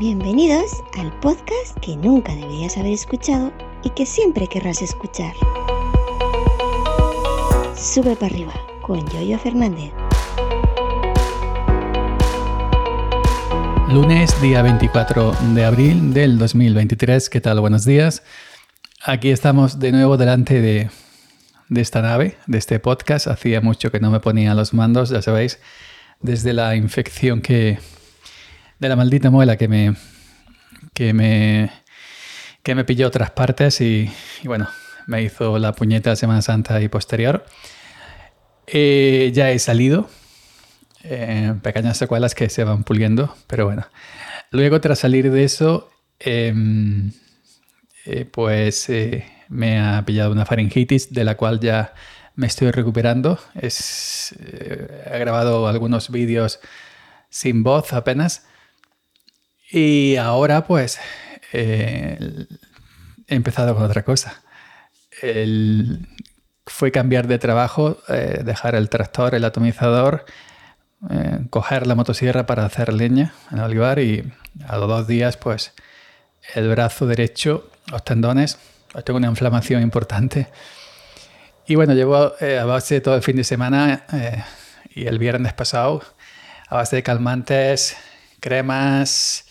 Bienvenidos 0.00 0.82
al 0.98 1.12
podcast 1.20 1.78
que 1.82 1.94
nunca 1.94 2.34
deberías 2.34 2.78
haber 2.78 2.94
escuchado 2.94 3.52
y 3.84 3.90
que 3.90 4.06
siempre 4.06 4.46
querrás 4.46 4.80
escuchar. 4.80 5.34
Sube 7.76 8.16
para 8.16 8.32
arriba 8.32 8.54
con 8.80 9.06
Yoyo 9.10 9.38
Fernández. 9.38 9.92
Lunes, 13.90 14.40
día 14.40 14.62
24 14.62 15.34
de 15.52 15.64
abril 15.66 16.14
del 16.14 16.38
2023. 16.38 17.28
¿Qué 17.28 17.42
tal? 17.42 17.60
Buenos 17.60 17.84
días. 17.84 18.22
Aquí 19.04 19.28
estamos 19.28 19.80
de 19.80 19.92
nuevo 19.92 20.16
delante 20.16 20.62
de, 20.62 20.88
de 21.68 21.80
esta 21.82 22.00
nave, 22.00 22.38
de 22.46 22.56
este 22.56 22.80
podcast. 22.80 23.26
Hacía 23.26 23.60
mucho 23.60 23.92
que 23.92 24.00
no 24.00 24.10
me 24.10 24.20
ponía 24.20 24.54
los 24.54 24.72
mandos, 24.72 25.10
ya 25.10 25.20
sabéis, 25.20 25.58
desde 26.22 26.54
la 26.54 26.74
infección 26.74 27.42
que... 27.42 27.78
de 28.80 28.88
la 28.88 28.96
maldita 28.96 29.30
muela 29.30 29.56
que 29.56 29.68
me... 29.68 29.94
que 30.94 31.12
me... 31.12 31.70
que 32.62 32.74
me 32.74 32.84
pilló 32.84 33.06
otras 33.06 33.30
partes 33.30 33.80
y, 33.80 34.10
bueno, 34.44 34.68
me 35.06 35.22
hizo 35.22 35.58
la 35.58 35.72
puñeta 35.72 36.16
Semana 36.16 36.42
Santa 36.42 36.80
y 36.80 36.88
posterior. 36.88 37.44
Eh, 38.66 39.30
ya 39.34 39.50
he 39.50 39.58
salido, 39.58 40.08
eh, 41.02 41.54
pequeñas 41.62 41.98
secuelas 41.98 42.34
que 42.34 42.48
se 42.48 42.64
van 42.64 42.84
puliendo, 42.84 43.34
pero 43.46 43.66
bueno. 43.66 43.86
Luego, 44.50 44.80
tras 44.80 45.00
salir 45.00 45.30
de 45.30 45.44
eso, 45.44 45.90
em, 46.18 47.12
eh, 48.06 48.24
pues 48.24 48.88
me 49.48 49.80
ha 49.80 50.04
pillado 50.04 50.32
una 50.32 50.46
faringitis 50.46 51.12
de 51.12 51.24
la 51.24 51.36
cual 51.36 51.60
ya 51.60 51.94
me 52.34 52.46
estoy 52.46 52.70
recuperando. 52.70 53.38
Es, 53.60 54.34
he 54.40 55.18
grabado 55.18 55.68
algunos 55.68 56.10
vídeos 56.10 56.60
sin 57.28 57.62
voz 57.62 57.92
apenas. 57.92 58.46
Y 59.70 60.16
ahora 60.16 60.66
pues 60.66 60.98
he 61.52 62.18
empezado 63.28 63.74
con 63.74 63.84
otra 63.84 64.02
cosa. 64.02 64.42
El, 65.22 66.08
fue 66.66 66.90
cambiar 66.90 67.26
de 67.26 67.38
trabajo, 67.38 67.98
dejar 68.08 68.74
el 68.74 68.88
tractor, 68.88 69.34
el 69.34 69.44
atomizador, 69.44 70.24
eh, 71.08 71.46
coger 71.48 71.86
la 71.86 71.94
motosierra 71.94 72.44
para 72.44 72.66
hacer 72.66 72.92
leña 72.92 73.32
en 73.50 73.58
el 73.58 73.64
olivar 73.64 74.00
y 74.00 74.30
a 74.68 74.76
los 74.76 74.86
dos 74.86 75.06
días, 75.06 75.38
pues 75.38 75.72
el 76.54 76.68
brazo 76.68 77.06
derecho, 77.06 77.70
los 77.90 78.04
tendones, 78.04 78.58
pues, 78.92 79.02
tengo 79.04 79.16
una 79.16 79.28
inflamación 79.28 79.82
importante. 79.82 80.48
Y 81.66 81.74
bueno, 81.74 81.94
llevo 81.94 82.34
eh, 82.40 82.58
a 82.58 82.66
base 82.66 83.00
todo 83.00 83.14
el 83.14 83.22
fin 83.22 83.36
de 83.36 83.44
semana 83.44 84.04
eh, 84.12 84.44
y 84.94 85.06
el 85.06 85.18
viernes 85.18 85.54
pasado, 85.54 86.02
a 86.68 86.76
base 86.76 86.96
de 86.96 87.02
calmantes, 87.02 87.96
cremas, 88.40 89.44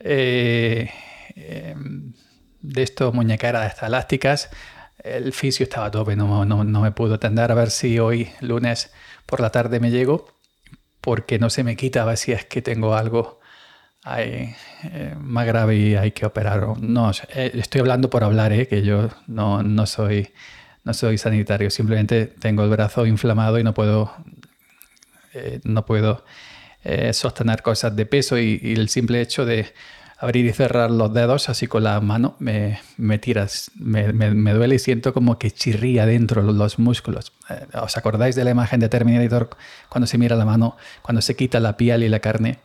em, 0.00 0.88
de 2.60 2.82
estos 2.82 3.14
muñequeras 3.14 3.80
de 3.80 3.86
elásticas. 3.86 4.50
El 5.02 5.32
fisio 5.32 5.64
estaba 5.64 5.86
a 5.86 5.90
tope, 5.90 6.16
no, 6.16 6.44
no, 6.44 6.64
no 6.64 6.80
me 6.80 6.92
pudo 6.92 7.14
atender. 7.14 7.50
A 7.52 7.54
ver 7.54 7.70
si 7.70 7.98
hoy, 7.98 8.30
lunes 8.40 8.92
por 9.26 9.40
la 9.40 9.50
tarde, 9.50 9.80
me 9.80 9.90
llego 9.90 10.26
porque 11.00 11.38
no 11.38 11.50
se 11.50 11.64
me 11.64 11.76
quita 11.76 12.02
a 12.02 12.04
ver 12.06 12.16
si 12.16 12.32
es 12.32 12.44
que 12.44 12.62
tengo 12.62 12.94
algo 12.94 13.40
eh, 14.16 14.54
más 15.18 15.46
grave 15.46 15.76
y 15.76 15.94
hay 15.96 16.12
que 16.12 16.26
operar. 16.26 16.78
No, 16.80 17.10
eh, 17.10 17.50
estoy 17.54 17.80
hablando 17.80 18.10
por 18.10 18.24
hablar, 18.24 18.52
eh, 18.52 18.66
que 18.68 18.82
yo 18.82 19.08
no, 19.26 19.62
no, 19.62 19.86
soy, 19.86 20.30
no 20.84 20.94
soy 20.94 21.18
sanitario, 21.18 21.70
simplemente 21.70 22.26
tengo 22.26 22.64
el 22.64 22.70
brazo 22.70 23.06
inflamado 23.06 23.58
y 23.58 23.64
no 23.64 23.74
puedo, 23.74 24.12
no 25.64 25.86
puedo 25.86 26.24
sostener 27.12 27.62
cosas 27.62 27.94
de 27.94 28.06
peso 28.06 28.38
y, 28.38 28.60
el 28.76 28.88
simple 28.88 29.20
hecho 29.20 29.44
de 29.44 29.72
abrir 30.18 30.46
y 30.46 30.52
cerrar 30.52 30.90
los 30.90 31.14
dedos 31.14 31.48
así 31.48 31.68
con 31.68 31.84
la 31.84 32.00
mano 32.00 32.34
me, 32.40 32.80
me 32.96 33.18
tiras, 33.18 33.70
me, 33.76 34.12
me, 34.12 34.52
duele 34.52 34.74
y 34.74 34.78
siento 34.78 35.14
como 35.14 35.38
que 35.38 35.50
chirría 35.50 36.06
dentro 36.06 36.42
los 36.42 36.78
músculos. 36.78 37.32
Eh, 37.50 37.66
¿Os 37.80 37.96
acordáis 37.96 38.34
de 38.34 38.44
la 38.44 38.50
imagen 38.50 38.80
de 38.80 38.88
Terminator 38.88 39.50
cuando 39.88 40.06
se 40.06 40.18
mira 40.18 40.34
la 40.34 40.44
mano, 40.44 40.76
cuando 41.02 41.22
se 41.22 41.36
quita 41.36 41.60
la 41.60 41.76
piel 41.76 42.02
y 42.02 42.08
la 42.08 42.18
carne? 42.18 42.58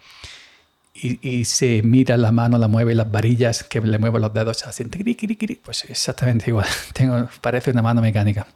Y, 0.95 1.28
y, 1.28 1.45
se 1.45 1.81
mira 1.84 2.18
la 2.18 2.31
mano, 2.31 2.57
la 2.57 2.68
mueve, 2.68 2.95
las 2.95 3.12
varillas 3.12 3.63
que 3.63 3.81
le 3.81 3.97
muevo 3.97 4.19
los 4.19 4.34
dedos, 4.34 4.66
hacen 4.66 4.91
pues 5.63 5.85
exactamente 5.85 6.50
igual. 6.50 6.68
Tengo, 6.94 7.28
parece 7.41 7.72
una 7.72 7.81
mano 7.81 8.01
mecánica. 8.01 8.47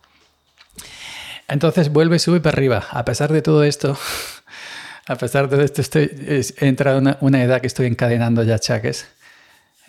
Entonces 1.47 1.91
vuelve, 1.91 2.19
sube 2.19 2.39
para 2.39 2.55
arriba. 2.55 2.85
A 2.91 3.05
pesar 3.05 3.31
de 3.31 3.41
todo 3.41 3.63
esto, 3.63 3.97
a 5.07 5.15
pesar 5.15 5.47
de 5.49 5.63
esto, 5.63 5.81
estoy, 5.81 6.11
he 6.27 6.67
entrado 6.67 6.99
en 6.99 7.15
una, 7.21 7.43
edad 7.43 7.61
que 7.61 7.67
estoy 7.67 7.87
encadenando 7.87 8.43
ya 8.43 8.59
chaques. 8.59 9.07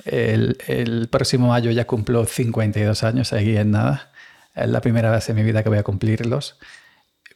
El, 0.04 1.08
próximo 1.10 1.48
mayo 1.48 1.72
ya 1.72 1.86
cumplo 1.86 2.24
52 2.24 3.02
años, 3.02 3.32
ahí 3.32 3.56
en 3.56 3.72
nada. 3.72 4.12
Es 4.54 4.68
la 4.68 4.80
primera 4.80 5.10
vez 5.10 5.28
en 5.28 5.36
mi 5.36 5.42
vida 5.42 5.62
que 5.64 5.68
voy 5.68 5.78
a 5.78 5.82
cumplirlos. 5.82 6.56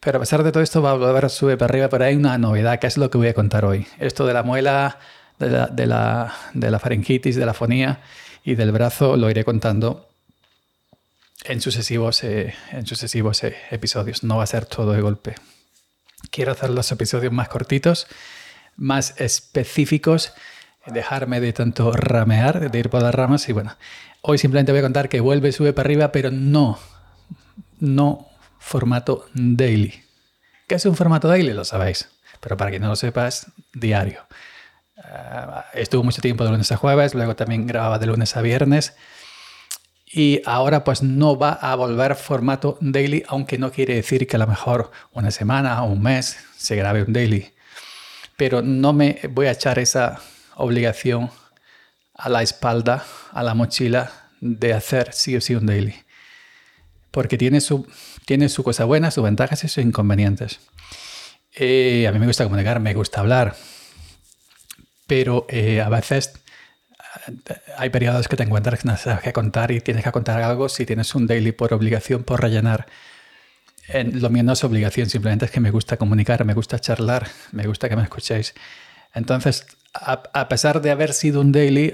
Pero 0.00 0.18
a 0.18 0.20
pesar 0.20 0.44
de 0.44 0.52
todo 0.52 0.62
esto, 0.62 0.80
va 0.80 0.92
a 0.92 0.94
volver 0.94 1.24
a 1.24 1.28
subir 1.28 1.58
para 1.58 1.72
arriba, 1.72 1.88
pero 1.88 2.04
hay 2.04 2.14
una 2.14 2.38
novedad, 2.38 2.78
que 2.78 2.86
es 2.86 2.96
lo 2.96 3.10
que 3.10 3.18
voy 3.18 3.28
a 3.28 3.34
contar 3.34 3.64
hoy. 3.64 3.86
Esto 3.98 4.26
de 4.26 4.34
la 4.34 4.44
muela, 4.44 4.98
de 5.38 5.86
la, 5.86 6.78
faringitis, 6.80 7.34
de 7.34 7.46
la 7.46 7.54
fonía 7.54 8.00
y 8.44 8.54
del 8.54 8.70
brazo, 8.70 9.16
lo 9.16 9.28
iré 9.28 9.44
contando 9.44 10.08
en 11.44 11.60
sucesivos, 11.60 12.22
eh, 12.22 12.54
eh, 12.72 13.56
episodios. 13.70 14.22
No 14.22 14.36
va 14.36 14.44
a 14.44 14.46
ser 14.46 14.66
todo 14.66 14.92
de 14.92 15.00
golpe. 15.00 15.34
Quiero 16.32 16.52
hacer 16.52 16.70
los 16.70 16.90
episodios 16.90 17.30
más 17.30 17.50
cortitos, 17.50 18.06
más 18.74 19.20
específicos, 19.20 20.32
dejarme 20.86 21.40
de 21.40 21.52
tanto 21.52 21.92
ramear, 21.92 22.70
de 22.70 22.78
ir 22.78 22.88
por 22.88 23.02
las 23.02 23.14
ramas 23.14 23.46
y 23.50 23.52
bueno, 23.52 23.76
hoy 24.22 24.38
simplemente 24.38 24.72
voy 24.72 24.78
a 24.78 24.82
contar 24.82 25.10
que 25.10 25.20
vuelve, 25.20 25.52
sube 25.52 25.74
para 25.74 25.88
arriba, 25.88 26.10
pero 26.10 26.30
no, 26.30 26.78
no 27.80 28.28
formato 28.58 29.26
daily. 29.34 30.02
¿Qué 30.66 30.76
es 30.76 30.86
un 30.86 30.96
formato 30.96 31.28
daily? 31.28 31.52
Lo 31.52 31.66
sabéis, 31.66 32.08
pero 32.40 32.56
para 32.56 32.70
que 32.70 32.80
no 32.80 32.88
lo 32.88 32.96
sepas, 32.96 33.52
diario. 33.74 34.26
Uh, 34.96 35.60
estuvo 35.74 36.02
mucho 36.02 36.22
tiempo 36.22 36.44
de 36.44 36.50
lunes 36.50 36.72
a 36.72 36.78
jueves, 36.78 37.14
luego 37.14 37.36
también 37.36 37.66
grababa 37.66 37.98
de 37.98 38.06
lunes 38.06 38.38
a 38.38 38.40
viernes 38.40 38.94
y 40.12 40.42
ahora 40.44 40.84
pues 40.84 41.02
no 41.02 41.38
va 41.38 41.52
a 41.52 41.74
volver 41.74 42.16
formato 42.16 42.76
daily, 42.82 43.24
aunque 43.28 43.56
no 43.56 43.72
quiere 43.72 43.94
decir 43.94 44.26
que 44.26 44.36
a 44.36 44.38
lo 44.38 44.46
mejor 44.46 44.90
una 45.12 45.30
semana 45.30 45.82
o 45.82 45.90
un 45.90 46.02
mes 46.02 46.36
se 46.54 46.76
grabe 46.76 47.02
un 47.02 47.14
daily. 47.14 47.54
Pero 48.36 48.60
no 48.60 48.92
me 48.92 49.20
voy 49.30 49.46
a 49.46 49.52
echar 49.52 49.78
esa 49.78 50.20
obligación 50.56 51.30
a 52.14 52.28
la 52.28 52.42
espalda, 52.42 53.06
a 53.32 53.42
la 53.42 53.54
mochila 53.54 54.28
de 54.40 54.74
hacer 54.74 55.14
sí 55.14 55.34
o 55.34 55.40
sí 55.40 55.54
un 55.54 55.64
daily. 55.64 55.94
Porque 57.10 57.38
tiene 57.38 57.62
su, 57.62 57.86
tiene 58.26 58.50
su 58.50 58.62
cosa 58.62 58.84
buena, 58.84 59.10
sus 59.10 59.24
ventajas 59.24 59.64
y 59.64 59.68
sus 59.68 59.82
inconvenientes. 59.82 60.60
Eh, 61.54 62.06
a 62.06 62.12
mí 62.12 62.18
me 62.18 62.26
gusta 62.26 62.44
comunicar, 62.44 62.80
me 62.80 62.92
gusta 62.92 63.20
hablar, 63.20 63.56
pero 65.06 65.46
eh, 65.48 65.80
a 65.80 65.88
veces 65.88 66.32
hay 67.76 67.90
periodos 67.90 68.28
que 68.28 68.36
te 68.36 68.42
encuentras 68.42 68.82
que 69.22 69.32
contar 69.32 69.70
y 69.70 69.80
tienes 69.80 70.04
que 70.04 70.12
contar 70.12 70.42
algo 70.42 70.68
si 70.68 70.86
tienes 70.86 71.14
un 71.14 71.26
daily 71.26 71.52
por 71.52 71.72
obligación, 71.74 72.24
por 72.24 72.40
rellenar. 72.40 72.86
En, 73.88 74.20
lo 74.20 74.30
mío 74.30 74.42
no 74.42 74.52
es 74.52 74.64
obligación, 74.64 75.08
simplemente 75.08 75.44
es 75.44 75.50
que 75.50 75.60
me 75.60 75.70
gusta 75.70 75.96
comunicar, 75.96 76.44
me 76.44 76.54
gusta 76.54 76.78
charlar, 76.78 77.28
me 77.52 77.66
gusta 77.66 77.88
que 77.88 77.96
me 77.96 78.02
escuchéis. 78.02 78.54
Entonces, 79.14 79.66
a, 79.94 80.48
pesar 80.48 80.80
de 80.80 80.90
haber 80.90 81.12
sido 81.12 81.40
un 81.40 81.52
daily, 81.52 81.92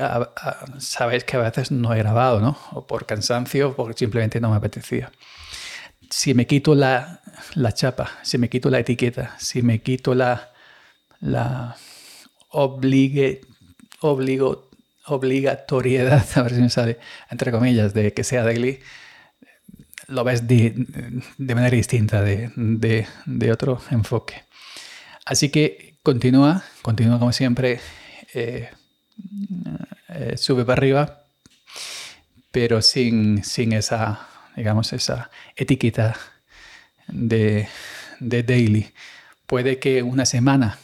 sabéis 0.78 1.24
que 1.24 1.36
a 1.36 1.40
veces 1.40 1.70
no 1.72 1.92
he 1.92 1.98
grabado, 1.98 2.40
¿no? 2.40 2.56
O 2.72 2.86
por 2.86 3.06
cansancio, 3.06 3.70
o 3.70 3.74
porque 3.74 3.98
simplemente 3.98 4.40
no 4.40 4.50
me 4.50 4.56
apetecía. 4.56 5.10
Si 6.10 6.32
me 6.34 6.46
quito 6.46 6.74
la, 6.74 7.20
la 7.54 7.72
chapa, 7.72 8.10
si 8.22 8.38
me 8.38 8.48
quito 8.48 8.70
la 8.70 8.78
etiqueta, 8.78 9.34
si 9.38 9.62
me 9.62 9.82
quito 9.82 10.14
la, 10.14 10.52
la 11.20 11.76
obligue, 12.50 13.40
obligo, 14.00 14.67
obligatoriedad, 15.10 16.26
a 16.34 16.42
ver 16.42 16.54
si 16.54 16.60
me 16.60 16.70
sale, 16.70 16.98
entre 17.30 17.50
comillas, 17.50 17.94
de 17.94 18.12
que 18.12 18.24
sea 18.24 18.44
daily, 18.44 18.80
lo 20.08 20.24
ves 20.24 20.46
de, 20.46 20.74
de 21.36 21.54
manera 21.54 21.76
distinta, 21.76 22.22
de, 22.22 22.50
de, 22.56 23.06
de, 23.26 23.52
otro 23.52 23.80
enfoque. 23.90 24.42
Así 25.24 25.50
que 25.50 25.98
continúa, 26.02 26.64
continúa 26.82 27.18
como 27.18 27.32
siempre, 27.32 27.80
eh, 28.32 28.70
eh, 30.08 30.36
sube 30.36 30.64
para 30.64 30.78
arriba, 30.78 31.24
pero 32.50 32.80
sin, 32.80 33.44
sin 33.44 33.72
esa, 33.74 34.26
digamos, 34.56 34.92
esa 34.94 35.30
etiqueta 35.56 36.16
de, 37.06 37.68
de 38.20 38.42
daily. 38.42 38.90
Puede 39.46 39.78
que 39.78 40.02
una 40.02 40.24
semana 40.24 40.78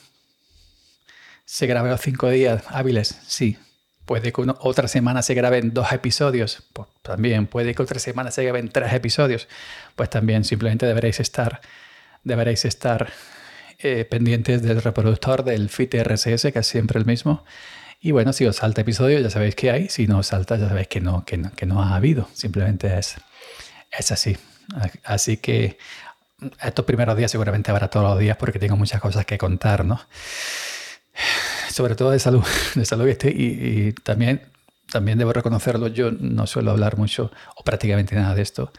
se 1.45 1.67
grabe 1.67 1.91
los 1.91 2.01
cinco 2.01 2.29
días 2.29 2.65
hábiles, 2.69 3.19
sí, 3.27 3.57
Puede 4.05 4.33
que 4.33 4.43
otra 4.61 4.87
semana 4.87 5.23
se 5.23 5.35
graben 5.35 5.73
dos 5.73 5.91
episodios, 5.93 6.63
pues 6.73 6.89
también. 7.03 7.47
Puede 7.47 7.75
que 7.75 7.83
otra 7.83 7.99
semana 7.99 8.31
se 8.31 8.45
graben 8.45 8.69
tres 8.69 8.93
episodios, 8.93 9.49
pues 9.97 10.11
también. 10.11 10.45
Simplemente 10.45 10.85
deberéis 10.85 11.21
estar, 11.21 11.63
deberéis 12.23 12.67
estar 12.67 13.11
eh, 13.79 14.05
pendientes 14.05 14.63
del 14.63 14.83
reproductor 14.83 15.43
del 15.43 15.71
feed 15.71 15.95
RSS, 16.03 16.53
que 16.53 16.59
es 16.59 16.67
siempre 16.67 16.99
el 16.99 17.07
mismo. 17.07 17.45
Y 18.01 18.11
bueno, 18.11 18.35
si 18.35 18.45
os 18.45 18.57
salta 18.57 18.83
episodio, 18.83 19.19
ya 19.21 19.31
sabéis 19.31 19.55
que 19.55 19.71
hay. 19.71 19.89
Si 19.89 20.07
no 20.07 20.19
os 20.19 20.27
salta, 20.27 20.57
ya 20.57 20.69
sabéis 20.69 20.89
que 20.89 21.01
no, 21.01 21.25
que 21.25 21.39
no, 21.39 21.51
que 21.53 21.65
no 21.65 21.83
ha 21.83 21.97
habido. 21.97 22.29
Simplemente 22.35 22.99
es, 22.99 23.17
es 23.91 24.13
así. 24.13 24.37
Así 25.05 25.39
que 25.39 25.79
estos 26.63 26.85
primeros 26.85 27.17
días 27.17 27.31
seguramente 27.31 27.71
habrá 27.71 27.89
todos 27.89 28.11
los 28.11 28.19
días 28.19 28.37
porque 28.37 28.59
tengo 28.59 28.77
muchas 28.77 29.01
cosas 29.01 29.25
que 29.25 29.39
contar, 29.39 29.87
¿no? 29.87 30.01
Sobre 31.75 31.97
todo 31.97 32.13
de 32.13 32.21
salud, 32.21 32.45
de 32.77 32.85
salud 32.85 33.09
y, 33.09 33.29
y 33.29 33.93
también, 33.95 34.43
también 34.93 35.19
debo 35.19 35.33
reconocerlo, 35.33 35.89
yo 35.89 36.13
no 36.13 36.47
suelo 36.47 36.71
hablar 36.71 36.97
mucho 36.97 37.33
o 37.57 37.65
prácticamente 37.65 38.15
nada 38.15 38.33
de 38.37 38.43
esto, 38.43 38.73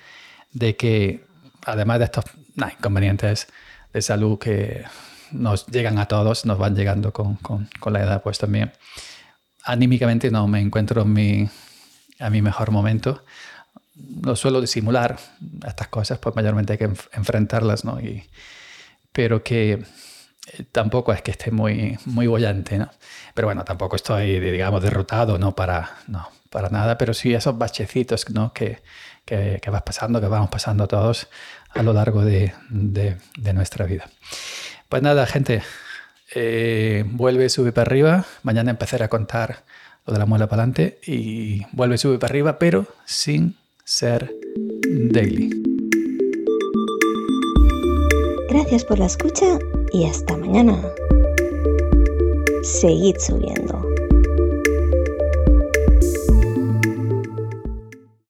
de 0.53 0.77
que 0.77 1.25
además 1.65 2.00
de 2.00 2.06
estos 2.06 2.24
inconvenientes 2.56 3.47
de 3.92 4.01
salud 4.01 4.39
que 4.39 4.86
nos 5.33 5.68
llegan 5.68 6.00
a 6.00 6.06
todos, 6.06 6.45
nos 6.45 6.57
van 6.57 6.74
llegando 6.74 7.12
con, 7.12 7.36
con, 7.36 7.68
con 7.81 7.92
la 7.92 8.01
edad, 8.01 8.24
pues 8.24 8.39
también 8.39 8.71
anímicamente 9.65 10.31
no 10.31 10.48
me 10.48 10.62
encuentro 10.62 11.01
en 11.01 11.12
mi, 11.12 11.50
a 12.21 12.30
mi 12.30 12.41
mejor 12.41 12.71
momento. 12.71 13.25
No 13.95 14.38
suelo 14.38 14.62
disimular 14.62 15.19
estas 15.68 15.89
cosas, 15.89 16.19
pues 16.19 16.33
mayormente 16.33 16.71
hay 16.71 16.80
que 16.80 16.86
enfrentarlas, 17.12 17.83
¿no? 17.83 18.00
Y, 18.00 18.24
pero 19.12 19.44
que 19.44 19.83
tampoco 20.71 21.13
es 21.13 21.21
que 21.21 21.31
esté 21.31 21.51
muy, 21.51 21.97
muy 22.06 22.27
bollante, 22.27 22.77
¿no? 22.77 22.89
Pero 23.33 23.47
bueno, 23.47 23.63
tampoco 23.63 23.95
estoy, 23.95 24.39
digamos, 24.39 24.81
derrotado, 24.81 25.38
no 25.38 25.56
para, 25.56 25.97
no, 26.07 26.30
para 26.50 26.69
nada, 26.69 26.97
pero 26.97 27.13
sí 27.13 27.33
esos 27.33 27.57
bachecitos, 27.57 28.30
¿no? 28.30 28.53
Que, 28.53 28.81
que, 29.25 29.59
vas 29.71 29.81
pasando, 29.81 30.21
que 30.21 30.27
vamos 30.27 30.50
pasando 30.50 30.88
todos 30.88 31.27
a 31.71 31.83
lo 31.83 31.94
largo 31.94 32.24
de, 32.24 32.53
de, 32.69 33.18
de 33.38 33.53
nuestra 33.53 33.86
vida. 33.86 34.07
Pues 34.88 35.01
nada, 35.01 35.25
gente, 35.25 35.63
eh, 36.33 37.03
vuelve, 37.07 37.50
sube 37.50 37.71
para 37.71 37.89
arriba. 37.89 38.25
Mañana 38.44 38.71
empezaré 38.71 39.03
a 39.03 39.09
contar 39.09 39.63
lo 40.06 40.13
de 40.13 40.19
la 40.19 40.25
muela 40.25 40.48
para 40.48 40.62
adelante 40.62 41.00
y 41.06 41.65
vuelve, 41.71 41.98
sube 41.98 42.19
para 42.19 42.31
arriba, 42.31 42.59
pero 42.59 42.86
sin 43.06 43.57
ser 43.83 44.33
daily. 44.86 45.50
Gracias 48.50 48.86
por 48.86 49.00
la 49.00 49.07
escucha 49.07 49.59
y 49.95 50.03
hasta 50.03 50.36
mañana. 50.36 50.77
Seguid 52.63 53.15
subiendo. 53.18 53.94